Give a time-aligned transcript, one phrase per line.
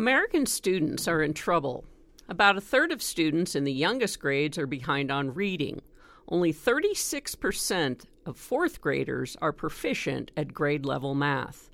[0.00, 1.84] American students are in trouble.
[2.26, 5.82] About a third of students in the youngest grades are behind on reading.
[6.26, 11.68] Only 36% of fourth graders are proficient at grade level math.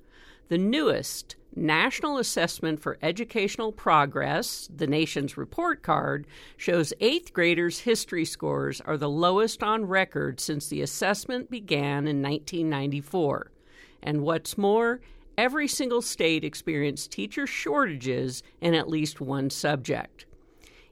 [0.49, 8.25] The newest National Assessment for Educational Progress, the nation's report card, shows eighth graders' history
[8.25, 13.51] scores are the lowest on record since the assessment began in 1994.
[14.03, 14.99] And what's more,
[15.37, 20.25] every single state experienced teacher shortages in at least one subject.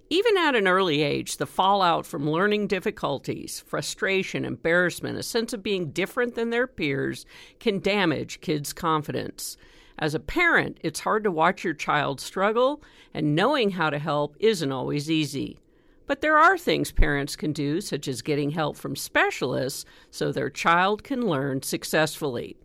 [0.10, 5.64] Even at an early age, the fallout from learning difficulties, frustration, embarrassment, a sense of
[5.64, 7.26] being different than their peers
[7.60, 9.58] can damage kids' confidence.
[9.98, 12.84] As a parent, it's hard to watch your child struggle,
[13.16, 15.58] and knowing how to help isn't always easy.
[16.06, 20.52] But there are things parents can do, such as getting help from specialists, so their
[20.52, 22.58] child can learn successfully.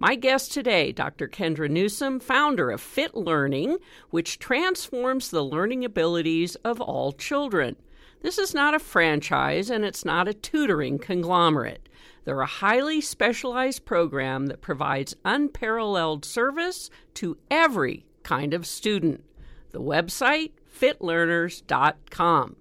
[0.00, 1.26] My guest today, Dr.
[1.26, 3.78] Kendra Newsome, founder of Fit Learning,
[4.10, 7.74] which transforms the learning abilities of all children.
[8.22, 11.88] This is not a franchise and it's not a tutoring conglomerate.
[12.24, 19.24] They're a highly specialized program that provides unparalleled service to every kind of student.
[19.72, 22.56] The website, fitlearners.com.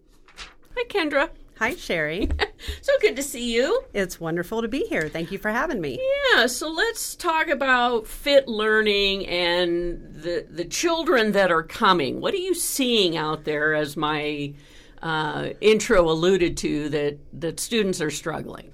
[0.76, 1.30] Hi, Kendra.
[1.60, 2.30] Hi, Sherry.
[2.82, 3.84] so good to see you.
[3.94, 5.10] It's wonderful to be here.
[5.10, 6.00] Thank you for having me.
[6.34, 12.22] Yeah, so let's talk about fit learning and the the children that are coming.
[12.22, 14.54] What are you seeing out there as my
[15.02, 18.74] uh, intro alluded to that that students are struggling?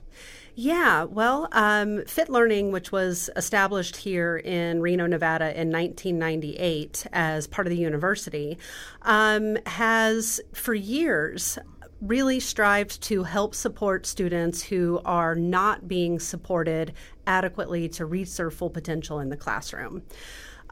[0.55, 7.47] Yeah, well, um, Fit Learning, which was established here in Reno, Nevada in 1998 as
[7.47, 8.59] part of the university,
[9.01, 11.57] um, has for years
[12.03, 16.93] really strived to help support students who are not being supported
[17.25, 20.03] adequately to reach their full potential in the classroom.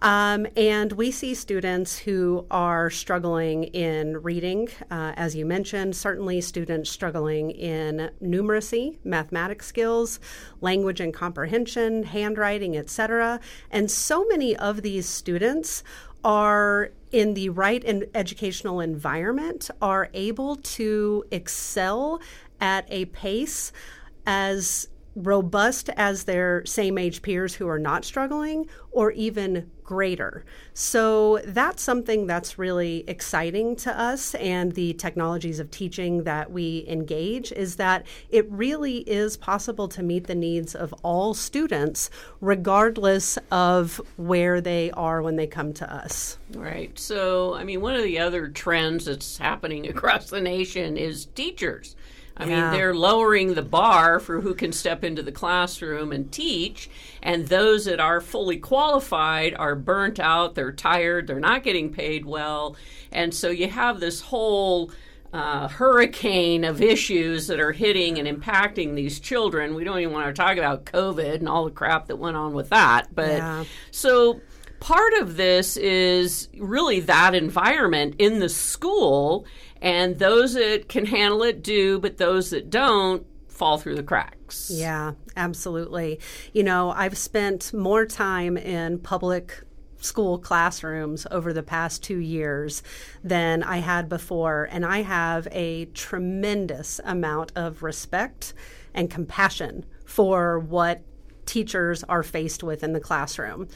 [0.01, 6.41] Um, and we see students who are struggling in reading, uh, as you mentioned, certainly
[6.41, 10.19] students struggling in numeracy, mathematics skills,
[10.59, 13.39] language and comprehension, handwriting, etc.
[13.69, 15.83] And so many of these students
[16.23, 22.21] are in the right and educational environment are able to excel
[22.59, 23.71] at a pace
[24.25, 30.45] as robust as their same age peers who are not struggling or even greater.
[30.73, 36.85] So that's something that's really exciting to us and the technologies of teaching that we
[36.87, 43.37] engage is that it really is possible to meet the needs of all students regardless
[43.51, 46.37] of where they are when they come to us.
[46.53, 46.97] Right.
[46.97, 51.97] So, I mean, one of the other trends that's happening across the nation is teachers
[52.37, 52.61] I yeah.
[52.61, 56.89] mean, they're lowering the bar for who can step into the classroom and teach,
[57.21, 62.25] and those that are fully qualified are burnt out, they're tired, they're not getting paid
[62.25, 62.75] well,
[63.11, 64.91] and so you have this whole
[65.33, 69.75] uh, hurricane of issues that are hitting and impacting these children.
[69.75, 72.53] We don't even want to talk about COVID and all the crap that went on
[72.53, 73.63] with that, but yeah.
[73.91, 74.41] so
[74.81, 79.45] part of this is really that environment in the school
[79.81, 84.71] and those that can handle it do, but those that don't fall through the cracks.
[84.73, 86.19] Yeah, absolutely.
[86.53, 89.63] You know, I've spent more time in public
[89.97, 92.81] school classrooms over the past two years
[93.23, 98.53] than I had before, and I have a tremendous amount of respect
[98.93, 101.01] and compassion for what
[101.51, 103.67] teachers are faced with in the classroom.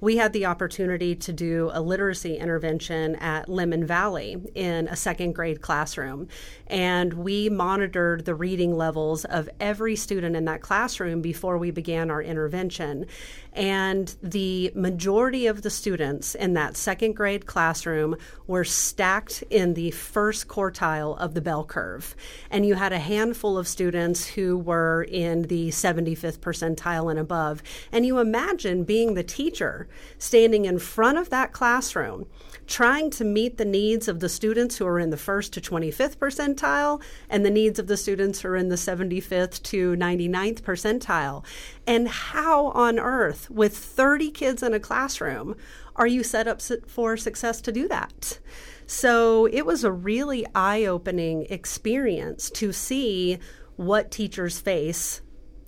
[0.00, 5.32] We had the opportunity to do a literacy intervention at Lemon Valley in a second
[5.32, 6.28] grade classroom,
[6.68, 12.08] and we monitored the reading levels of every student in that classroom before we began
[12.08, 13.06] our intervention.
[13.52, 18.16] And the majority of the students in that second grade classroom
[18.46, 22.14] were stacked in the first quartile of the bell curve.
[22.50, 27.62] And you had a handful of students who were in the 75th percentile and above.
[27.90, 29.88] And you imagine being the teacher
[30.18, 32.26] standing in front of that classroom
[32.66, 36.16] trying to meet the needs of the students who are in the first to 25th
[36.16, 41.44] percentile and the needs of the students who are in the 75th to 99th percentile.
[41.86, 45.56] And how on earth, with 30 kids in a classroom,
[45.96, 48.38] are you set up for success to do that?
[48.86, 53.38] So it was a really eye opening experience to see
[53.76, 55.20] what teachers face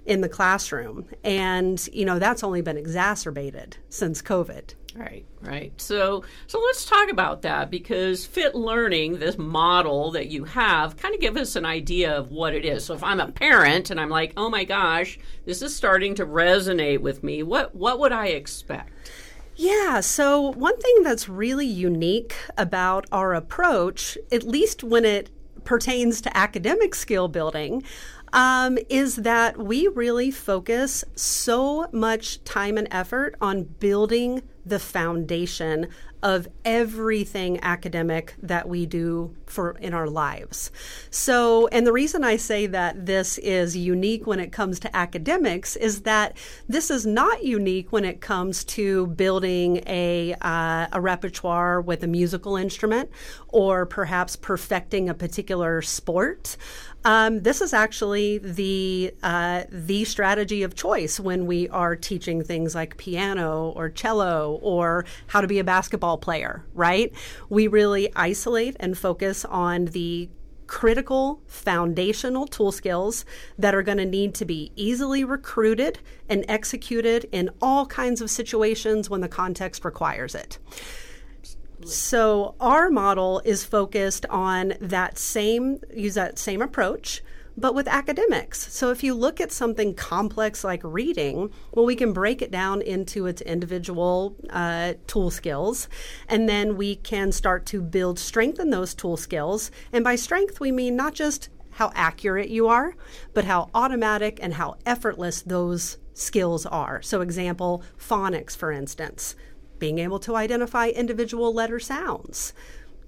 [0.06, 1.06] in the classroom.
[1.24, 4.74] And, you know, that's only been exacerbated since COVID.
[4.94, 5.78] Right, right.
[5.78, 11.14] So, so let's talk about that because fit learning, this model that you have, kind
[11.14, 12.86] of give us an idea of what it is.
[12.86, 16.24] So, if I'm a parent and I'm like, "Oh my gosh, this is starting to
[16.24, 19.10] resonate with me," what what would I expect?
[19.54, 25.30] Yeah, so one thing that's really unique about our approach, at least when it
[25.64, 27.82] pertains to academic skill building,
[28.36, 35.88] um, is that we really focus so much time and effort on building the foundation
[36.22, 40.72] of everything academic that we do for in our lives.
[41.10, 45.76] So, and the reason I say that this is unique when it comes to academics
[45.76, 46.36] is that
[46.68, 52.08] this is not unique when it comes to building a uh, a repertoire with a
[52.08, 53.10] musical instrument
[53.48, 56.56] or perhaps perfecting a particular sport.
[57.06, 62.74] Um, this is actually the uh, the strategy of choice when we are teaching things
[62.74, 66.64] like piano or cello or how to be a basketball player.
[66.74, 67.12] Right?
[67.48, 70.28] We really isolate and focus on the
[70.66, 73.24] critical foundational tool skills
[73.56, 78.28] that are going to need to be easily recruited and executed in all kinds of
[78.28, 80.58] situations when the context requires it.
[81.86, 87.22] So our model is focused on that same use that same approach
[87.56, 88.72] but with academics.
[88.72, 92.82] So if you look at something complex like reading, well, we can break it down
[92.82, 95.88] into its individual uh, tool skills,
[96.28, 99.70] and then we can start to build strength in those tool skills.
[99.92, 102.94] And by strength, we mean not just how accurate you are,
[103.34, 107.02] but how automatic and how effortless those skills are.
[107.02, 109.34] So, example, phonics, for instance
[109.78, 112.52] being able to identify individual letter sounds.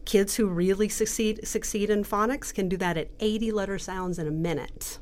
[0.05, 4.27] Kids who really succeed succeed in phonics can do that at 80 letter sounds in
[4.27, 4.99] a minute.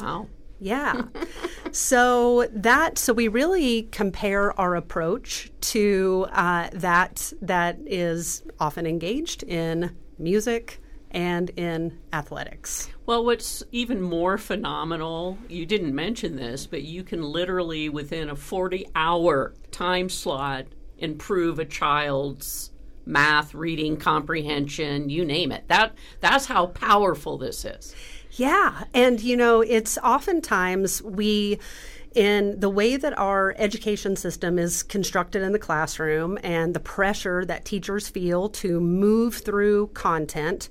[0.00, 0.28] Wow.
[0.60, 1.02] Yeah.
[1.72, 9.42] so that so we really compare our approach to uh, that that is often engaged
[9.42, 12.88] in music and in athletics.
[13.06, 18.36] Well, what's even more phenomenal, you didn't mention this, but you can literally within a
[18.36, 20.66] 40 hour time slot
[21.00, 22.70] improve a child's
[23.06, 25.64] math, reading, comprehension, you name it.
[25.68, 27.94] That that's how powerful this is.
[28.32, 31.58] Yeah, and you know, it's oftentimes we
[32.14, 37.44] in the way that our education system is constructed in the classroom and the pressure
[37.44, 40.68] that teachers feel to move through content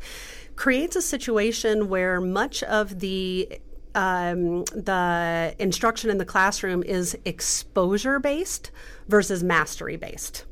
[0.57, 3.59] creates a situation where much of the
[4.00, 8.72] um, the instruction in the classroom is exposure based
[9.10, 10.46] versus mastery based.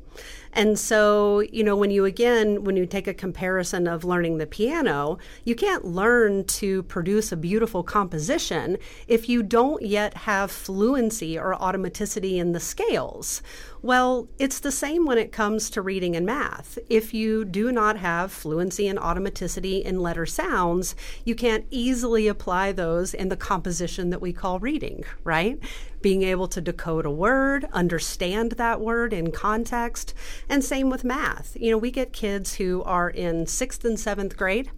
[0.52, 4.46] And so, you know, when you again, when you take a comparison of learning the
[4.46, 11.38] piano, you can't learn to produce a beautiful composition if you don't yet have fluency
[11.38, 13.40] or automaticity in the scales.
[13.80, 16.80] Well, it's the same when it comes to reading and math.
[16.90, 22.72] If you do not have fluency and automaticity in letter sounds, you can't easily apply
[22.72, 25.60] those in the composition that we call reading, right?
[26.02, 30.12] Being able to decode a word, understand that word in context,
[30.48, 31.56] and same with math.
[31.56, 34.72] You know, we get kids who are in sixth and seventh grade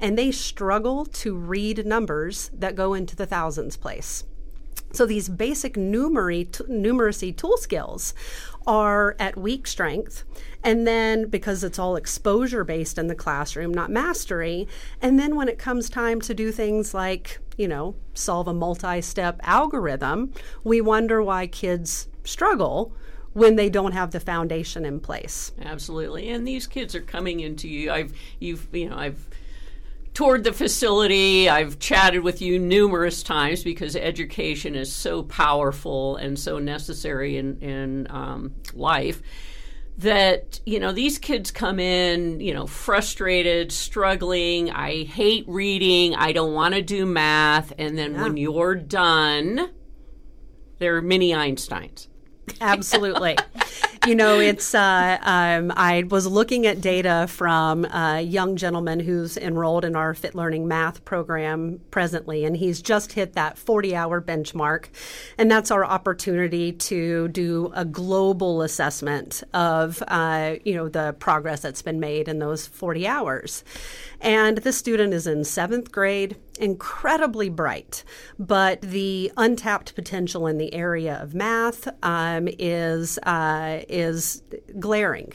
[0.00, 4.24] and they struggle to read numbers that go into the thousands place.
[4.92, 8.12] So these basic t- numeracy tool skills
[8.66, 10.24] are at weak strength.
[10.62, 14.68] And then because it's all exposure based in the classroom, not mastery.
[15.00, 19.00] And then when it comes time to do things like, you know, solve a multi
[19.00, 20.32] step algorithm,
[20.64, 22.92] we wonder why kids struggle
[23.32, 25.52] when they don't have the foundation in place.
[25.62, 26.30] Absolutely.
[26.30, 27.90] And these kids are coming into you.
[27.90, 29.28] I've you've you know, I've
[30.14, 31.48] toured the facility.
[31.48, 37.58] I've chatted with you numerous times because education is so powerful and so necessary in,
[37.60, 39.22] in um, life
[40.00, 46.32] that you know these kids come in you know frustrated struggling i hate reading i
[46.32, 48.22] don't want to do math and then yeah.
[48.22, 49.68] when you're done
[50.78, 52.06] they're mini einsteins
[52.60, 53.36] absolutely
[54.06, 59.36] you know, it's, uh, um, I was looking at data from a young gentleman who's
[59.36, 64.20] enrolled in our Fit Learning Math program presently, and he's just hit that 40 hour
[64.20, 64.86] benchmark.
[65.36, 71.60] And that's our opportunity to do a global assessment of, uh, you know, the progress
[71.60, 73.64] that's been made in those 40 hours.
[74.22, 78.04] And this student is in seventh grade, incredibly bright,
[78.38, 84.42] but the untapped potential in the area of math um, is uh, is
[84.78, 85.32] glaring.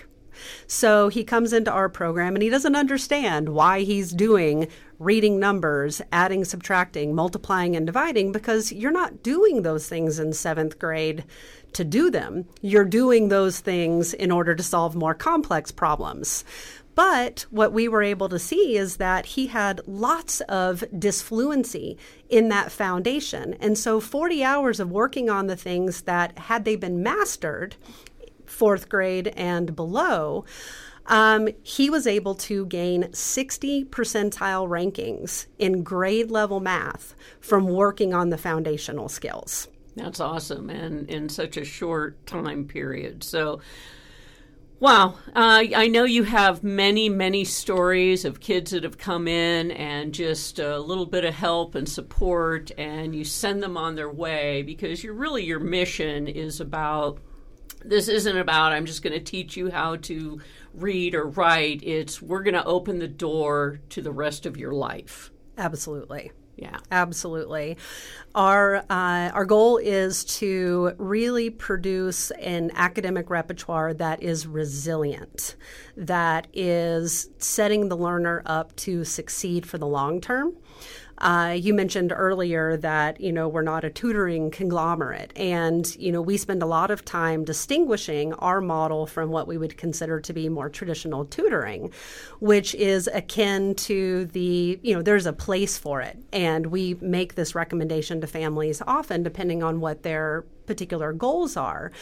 [0.68, 4.68] So he comes into our program and he doesn't understand why he's doing
[5.00, 10.80] reading numbers, adding, subtracting, multiplying, and dividing because you're not doing those things in seventh
[10.80, 11.24] grade
[11.74, 12.46] to do them.
[12.62, 16.46] You're doing those things in order to solve more complex problems.
[16.96, 21.98] But what we were able to see is that he had lots of disfluency
[22.30, 23.56] in that foundation.
[23.60, 27.76] And so 40 hours of working on the things that, had they been mastered,
[28.46, 30.46] fourth grade and below,
[31.08, 38.14] um, he was able to gain 60 percentile rankings in grade level math from working
[38.14, 39.68] on the foundational skills.
[39.96, 43.24] That's awesome, and in such a short time period.
[43.24, 43.62] So,
[44.80, 45.16] Wow.
[45.28, 50.14] Uh, I know you have many, many stories of kids that have come in and
[50.14, 54.64] just a little bit of help and support, and you send them on their way
[54.64, 57.20] because you're really, your mission is about
[57.84, 60.42] this isn't about, I'm just going to teach you how to
[60.74, 61.82] read or write.
[61.84, 65.32] It's we're going to open the door to the rest of your life.
[65.58, 66.32] Absolutely.
[66.58, 67.78] Yeah, absolutely.
[68.34, 75.56] Our uh, our goal is to really produce an academic repertoire that is resilient,
[75.98, 80.54] that is setting the learner up to succeed for the long term.
[81.18, 86.22] Uh, you mentioned earlier that you know we're not a tutoring conglomerate, and you know
[86.22, 90.34] we spend a lot of time distinguishing our model from what we would consider to
[90.34, 91.92] be more traditional tutoring,
[92.40, 97.36] which is akin to the you know there's a place for it, and we make
[97.36, 101.94] this recommendation to families often depending on what their particular goals are.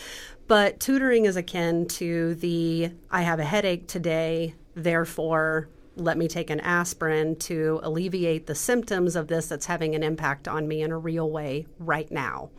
[0.47, 6.49] But tutoring is akin to the I have a headache today, therefore let me take
[6.49, 10.91] an aspirin to alleviate the symptoms of this that's having an impact on me in
[10.91, 12.49] a real way right now.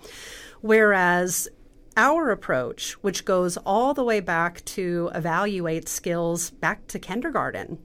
[0.60, 1.48] Whereas
[1.96, 7.78] our approach, which goes all the way back to evaluate skills back to kindergarten,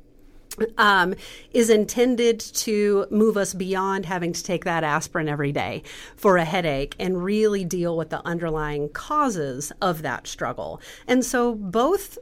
[0.77, 1.13] um,
[1.51, 5.84] is intended to move us beyond having to take that aspirin every day
[6.15, 10.82] for a headache and really deal with the underlying causes of that struggle.
[11.08, 12.18] And so both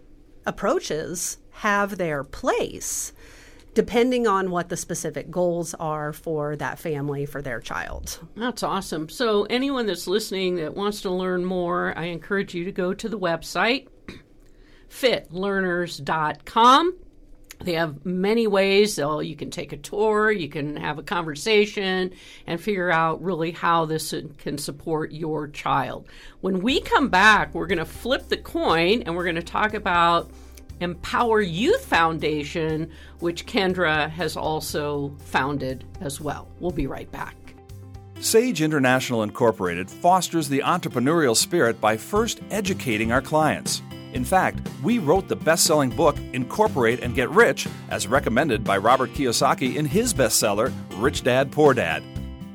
[0.46, 3.14] approaches have their place
[3.74, 8.20] depending on what the specific goals are for that family for their child.
[8.36, 9.08] That's awesome.
[9.08, 13.08] So, anyone that's listening that wants to learn more, I encourage you to go to
[13.08, 13.88] the website
[14.90, 16.96] fitlearners.com.
[17.60, 18.94] They have many ways.
[18.94, 22.12] So you can take a tour, you can have a conversation,
[22.46, 26.08] and figure out really how this can support your child.
[26.42, 29.74] When we come back, we're going to flip the coin and we're going to talk
[29.74, 30.30] about
[30.80, 36.48] Empower Youth Foundation, which Kendra has also founded as well.
[36.60, 37.36] We'll be right back.
[38.20, 43.82] Sage International Incorporated fosters the entrepreneurial spirit by first educating our clients.
[44.14, 48.78] In fact, we wrote the best selling book, Incorporate and Get Rich, as recommended by
[48.78, 52.04] Robert Kiyosaki in his bestseller, Rich Dad Poor Dad.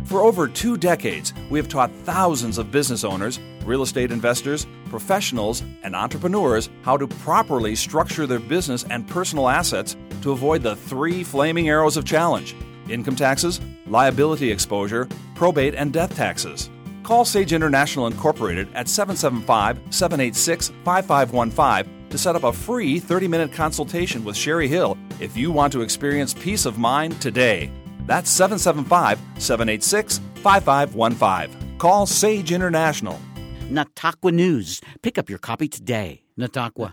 [0.05, 5.65] For over two decades, we have taught thousands of business owners, real estate investors, professionals,
[5.83, 11.25] and entrepreneurs how to properly structure their business and personal assets to avoid the three
[11.25, 12.55] flaming arrows of challenge
[12.89, 16.69] income taxes, liability exposure, probate, and death taxes.
[17.03, 23.53] Call Sage International Incorporated at 775 786 5515 to set up a free 30 minute
[23.53, 27.73] consultation with Sherry Hill if you want to experience peace of mind today.
[28.07, 31.79] That's 775 786 5515.
[31.79, 33.19] Call Sage International.
[33.71, 34.81] Nataqua News.
[35.03, 36.23] Pick up your copy today.
[36.39, 36.93] Nataqua.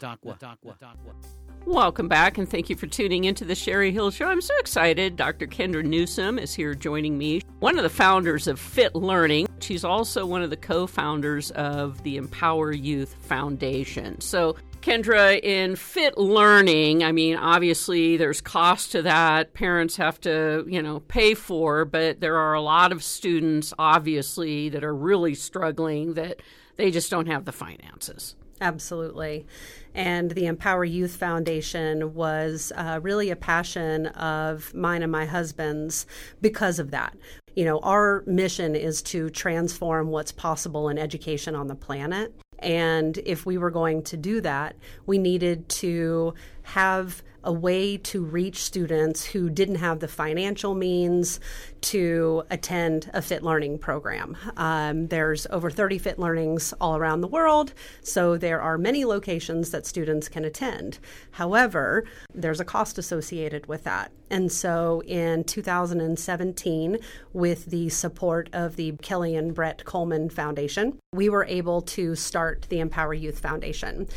[1.66, 4.26] Welcome back, and thank you for tuning into the Sherry Hill Show.
[4.28, 5.16] I'm so excited.
[5.16, 5.46] Dr.
[5.46, 9.48] Kendra Newsome is here joining me, one of the founders of Fit Learning.
[9.60, 14.20] She's also one of the co founders of the Empower Youth Foundation.
[14.22, 19.54] So, Kendra, in fit learning, I mean, obviously there's cost to that.
[19.54, 24.70] Parents have to, you know, pay for, but there are a lot of students, obviously,
[24.70, 26.42] that are really struggling that
[26.80, 28.36] they just don't have the finances.
[28.62, 29.46] Absolutely.
[29.94, 36.06] And the Empower Youth Foundation was uh, really a passion of mine and my husband's
[36.42, 37.18] because of that.
[37.54, 42.34] You know, our mission is to transform what's possible in education on the planet.
[42.60, 46.34] And if we were going to do that, we needed to
[46.64, 51.40] have a way to reach students who didn't have the financial means
[51.82, 54.38] to attend a fit learning program.
[54.58, 59.72] Um, there's over 30 fit learnings all around the world, so there are many locations
[59.72, 61.00] that students can attend.
[61.32, 64.12] However, there's a cost associated with that.
[64.30, 67.00] And so in 2017,
[67.34, 72.68] with the support of the Kelly and Brett Coleman Foundation, we were able to start
[72.70, 74.08] the Empower Youth Foundation.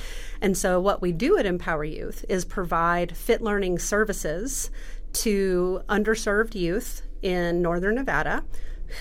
[0.40, 4.70] And so what we do at Empower Youth is provide fit learning services
[5.12, 8.44] to underserved youth in northern Nevada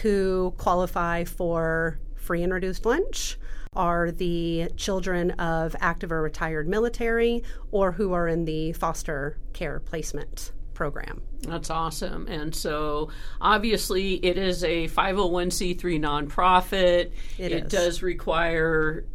[0.01, 3.37] who qualify for free and reduced lunch
[3.73, 9.79] are the children of active or retired military or who are in the foster care
[9.79, 11.21] placement program.
[11.41, 12.27] That's awesome.
[12.27, 17.11] And so obviously it is a 501c3 nonprofit.
[17.37, 19.05] It, it does require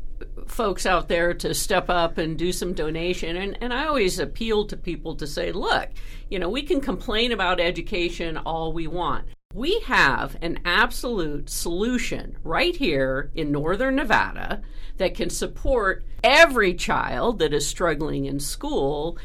[0.46, 3.36] folks out there to step up and do some donation.
[3.36, 5.90] And, and I always appeal to people to say, look,
[6.30, 9.26] you know, we can complain about education all we want.
[9.54, 14.62] We have an absolute solution right here in northern Nevada
[14.98, 19.18] that can support every child that is struggling in school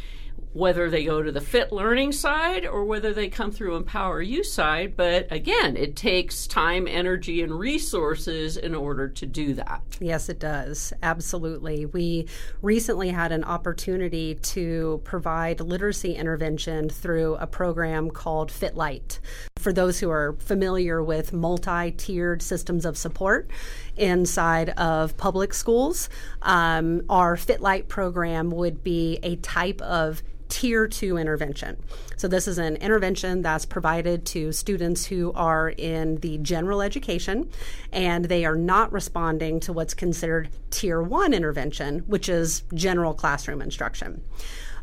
[0.53, 4.43] whether they go to the fit learning side or whether they come through empower you
[4.43, 9.81] side but again it takes time energy and resources in order to do that.
[9.99, 10.93] Yes it does.
[11.01, 11.85] Absolutely.
[11.85, 12.27] We
[12.61, 19.19] recently had an opportunity to provide literacy intervention through a program called fitlight.
[19.57, 23.49] For those who are familiar with multi-tiered systems of support
[23.95, 26.09] inside of public schools
[26.41, 31.77] um, our fitlight program would be a type of tier two intervention.
[32.17, 37.49] So, this is an intervention that's provided to students who are in the general education
[37.91, 43.61] and they are not responding to what's considered tier one intervention, which is general classroom
[43.61, 44.21] instruction.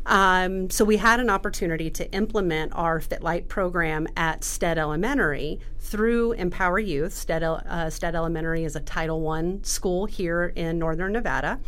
[0.05, 6.31] Um, so we had an opportunity to implement our FitLight program at Stead Elementary through
[6.33, 7.13] Empower Youth.
[7.13, 11.59] Stead, uh, Stead Elementary is a Title I school here in Northern Nevada.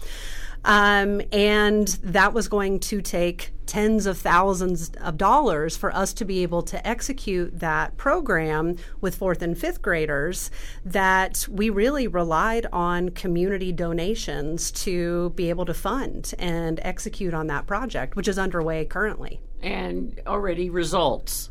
[0.63, 6.25] Um, and that was going to take tens of thousands of dollars for us to
[6.25, 10.51] be able to execute that program with fourth and fifth graders
[10.83, 17.47] that we really relied on community donations to be able to fund and execute on
[17.47, 19.39] that project, which is underway currently.
[19.61, 21.49] And already results.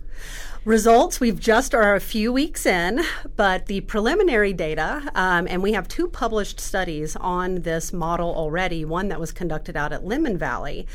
[0.66, 3.00] Results, we've just are a few weeks in,
[3.34, 8.84] but the preliminary data, um, and we have two published studies on this model already,
[8.84, 10.86] one that was conducted out at Lemon Valley,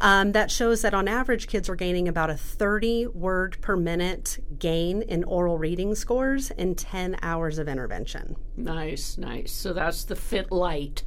[0.00, 4.38] um, that shows that on average kids are gaining about a 30 word per minute
[4.58, 8.36] gain in oral reading scores in 10 hours of intervention.
[8.56, 9.52] Nice, nice.
[9.52, 11.02] So that's the Fit Light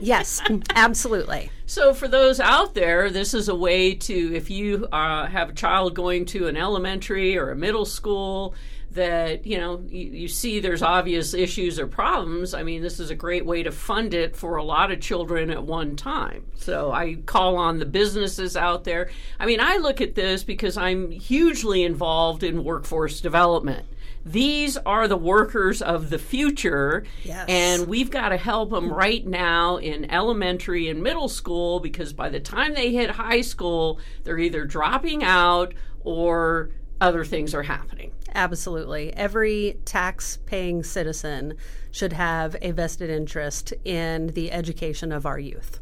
[0.00, 0.40] yes,
[0.74, 1.50] absolutely.
[1.66, 5.52] So, for those out there, this is a way to, if you uh, have a
[5.52, 8.54] child going to an elementary or a middle school,
[8.92, 13.10] that you know you, you, see there's obvious issues or problems i mean this is
[13.10, 16.44] a great way to fund it for a lot of children at one time.
[16.56, 19.10] So i call on the businesses out there.
[19.38, 23.86] I mean i look at this because i'm hugely involved in workforce development
[24.24, 27.04] these are the workers of the future.
[27.24, 27.46] Yes.
[27.48, 32.28] And we've got to help them right now in elementary and middle school because by
[32.28, 38.12] the time they hit high school, they're either dropping out or other things are happening.
[38.34, 39.12] Absolutely.
[39.14, 41.54] Every tax paying citizen
[41.90, 45.80] should have a vested interest in the education of our youth.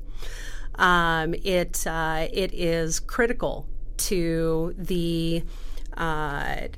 [0.77, 5.42] Um, it, uh, it is critical to the
[5.96, 6.68] uh,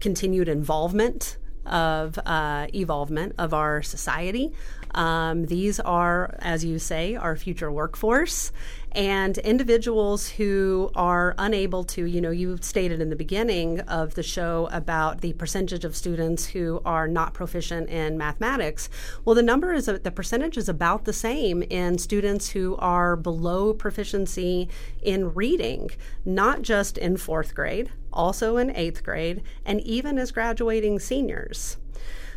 [0.00, 1.36] continued involvement
[1.66, 4.52] of uh, evolvement of our society.
[4.94, 8.52] Um, these are, as you say, our future workforce
[8.92, 14.22] and individuals who are unable to, you know, you stated in the beginning of the
[14.22, 18.88] show about the percentage of students who are not proficient in mathematics.
[19.24, 23.72] Well, the number is, the percentage is about the same in students who are below
[23.74, 24.68] proficiency
[25.02, 25.90] in reading,
[26.24, 31.76] not just in fourth grade, also in eighth grade, and even as graduating seniors.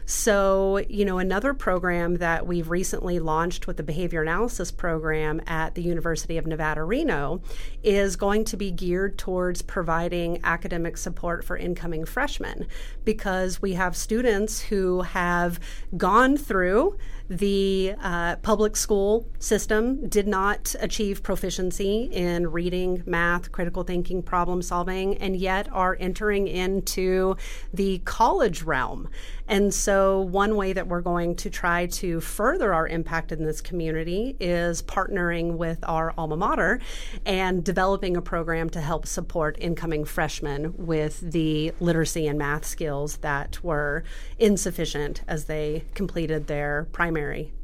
[0.06, 5.76] So, you know, another program that we've recently launched with the behavior analysis program at
[5.76, 7.42] the University of Nevada, Reno,
[7.84, 12.68] is going to be geared towards providing academic support for incoming freshmen
[13.06, 15.60] because we have students who have
[15.96, 16.98] gone through
[17.30, 24.62] The uh, public school system did not achieve proficiency in reading, math, critical thinking, problem
[24.62, 27.38] solving, and yet are entering into
[27.74, 29.08] the college realm.
[29.48, 33.62] And so, one way that we're going to try to further our impact in this
[33.62, 36.82] community is partnering with our alma mater
[37.26, 43.18] and developing a program to help support incoming freshmen with the literacy and math skills
[43.18, 44.04] that were
[44.40, 47.13] insufficient as they completed their primary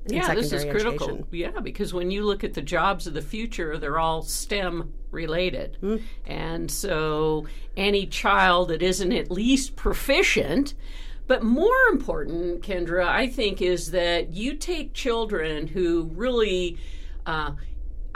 [0.06, 1.08] and yeah, secondary this is critical.
[1.08, 1.28] education.
[1.32, 5.78] Yeah, because when you look at the jobs of the future, they're all STEM related.
[5.82, 6.02] Mm.
[6.26, 10.74] And so any child that isn't at least proficient,
[11.28, 16.78] but more important, Kendra, I think, is that you take children who really.
[17.26, 17.52] Uh,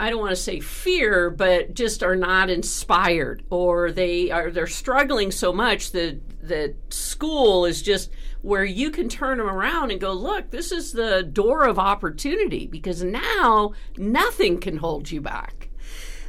[0.00, 4.66] I don't want to say fear, but just are not inspired, or they are they're
[4.66, 8.10] struggling so much that that school is just
[8.44, 12.66] where you can turn them around and go, look, this is the door of opportunity
[12.66, 15.70] because now nothing can hold you back.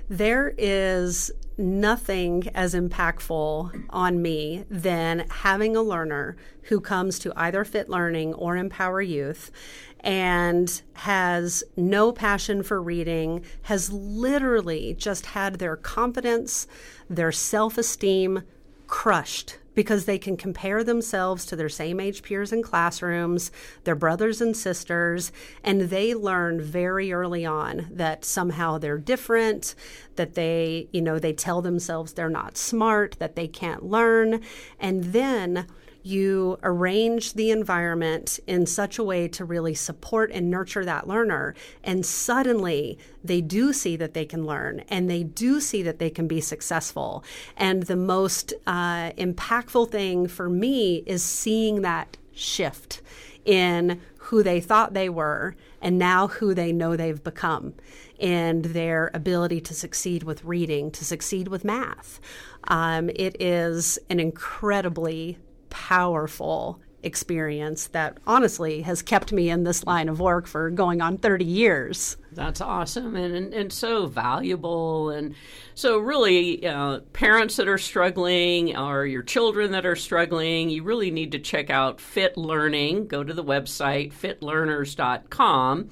[0.07, 7.65] There is nothing as impactful on me than having a learner who comes to either
[7.65, 9.51] Fit Learning or Empower Youth
[9.99, 16.65] and has no passion for reading, has literally just had their confidence,
[17.09, 18.43] their self esteem
[18.87, 23.51] crushed because they can compare themselves to their same age peers in classrooms,
[23.83, 25.31] their brothers and sisters,
[25.63, 29.75] and they learn very early on that somehow they're different,
[30.15, 34.41] that they, you know, they tell themselves they're not smart, that they can't learn,
[34.79, 35.67] and then
[36.05, 41.55] you arrange the environment in such a way to really support and nurture that learner.
[41.83, 46.11] And suddenly they do see that they can learn and they do see that they
[46.11, 47.23] can be successful.
[47.57, 53.01] And the most uh, impactful thing for me is seeing that shift
[53.43, 57.73] in who they thought they were and now who they know they've become
[58.19, 62.19] and their ability to succeed with reading, to succeed with math.
[62.65, 65.37] Um, it is an incredibly
[65.75, 71.17] powerful experience that honestly has kept me in this line of work for going on
[71.17, 72.15] 30 years.
[72.31, 75.09] That's awesome and, and, and so valuable.
[75.09, 75.35] And
[75.73, 81.11] so, really, uh, parents that are struggling or your children that are struggling, you really
[81.11, 83.05] need to check out Fit Learning.
[83.05, 85.89] Go to the website, fitlearners.com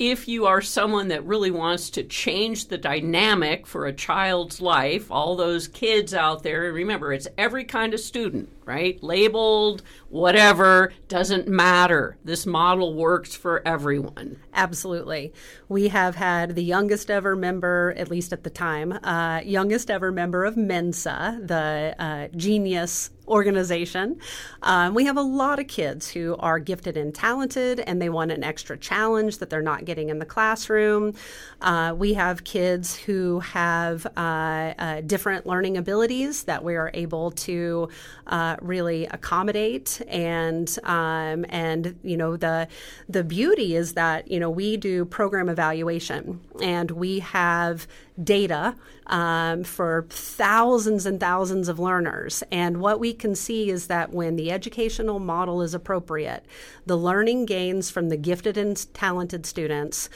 [0.00, 5.10] if you are someone that really wants to change the dynamic for a child's life,
[5.10, 9.00] all those kids out there, remember, it's every kind of student, right?
[9.02, 12.16] Labeled, whatever, doesn't matter.
[12.24, 14.38] This model works for everyone.
[14.54, 15.34] Absolutely.
[15.68, 20.10] We have had the youngest ever member, at least at the time, uh, youngest ever
[20.10, 24.18] member of Mensa, the uh, genius organization.
[24.62, 28.32] Um, we have a lot of kids who are gifted and talented and they want
[28.32, 31.14] an extra challenge that they're not getting in the classroom.
[31.60, 37.30] Uh, we have kids who have uh, uh, different learning abilities that we are able
[37.30, 37.88] to
[38.26, 42.66] uh, really accommodate and um, and you know the
[43.08, 47.86] the beauty is that you know we do program evaluation and we have
[48.22, 48.74] data
[49.06, 52.42] um, for thousands and thousands of learners.
[52.50, 56.44] And what we can see is that when the educational model is appropriate,
[56.86, 60.08] the learning gains from the gifted and talented students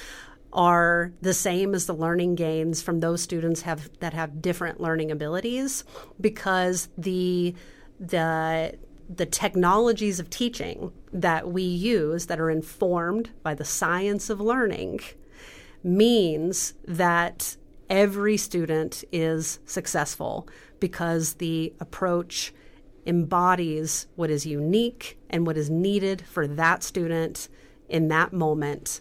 [0.53, 5.11] are the same as the learning gains from those students have that have different learning
[5.11, 5.83] abilities
[6.21, 7.55] because the
[7.99, 8.73] the
[9.09, 15.01] the technologies of teaching that we use that are informed by the science of learning
[15.83, 17.57] means that
[17.95, 20.49] every student is successful
[20.81, 22.53] because the approach
[23.07, 27.49] embodies what is unique and what is needed for that student
[27.89, 29.01] in that moment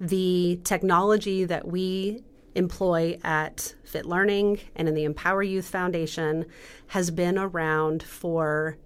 [0.00, 2.22] The technology that we
[2.54, 6.46] employ at Fit Learning and in the Empower Youth Foundation
[6.88, 8.76] has been around for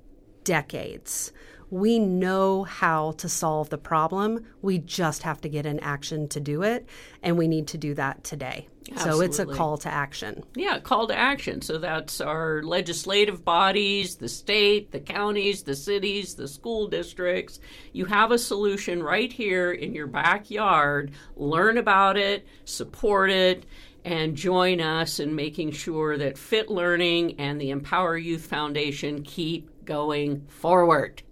[0.45, 1.33] decades.
[1.71, 4.47] We know how to solve the problem.
[4.63, 6.89] We just have to get in action to do it.
[7.23, 8.69] And we need to do that today.
[8.91, 9.13] Absolutely.
[9.13, 10.45] So it's a call to action.
[10.55, 11.61] Yeah, call to action.
[11.61, 17.61] So that's our legislative bodies, the state, the counties, the cities, the school districts.
[17.93, 21.13] You have a solution right here in your backyard.
[21.37, 23.67] Learn about it, support it,
[24.07, 29.85] and join us in making sure that Fit Learning and the Empower Youth Foundation keep
[29.85, 31.23] going forward.